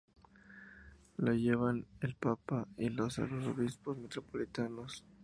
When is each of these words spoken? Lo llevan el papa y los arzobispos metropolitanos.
Lo 1.17 1.31
llevan 1.35 1.85
el 1.99 2.15
papa 2.15 2.67
y 2.75 2.89
los 2.89 3.19
arzobispos 3.19 3.99
metropolitanos. 3.99 5.05